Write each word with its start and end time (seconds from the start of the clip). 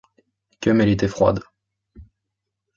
Comme 0.63 0.81
elle 0.81 0.89
était 0.89 1.07
froide! 1.07 1.41